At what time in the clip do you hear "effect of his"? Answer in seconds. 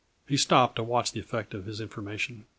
1.19-1.79